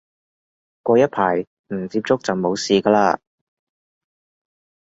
[0.81, 3.19] 過一排唔接觸就冇事嘅喇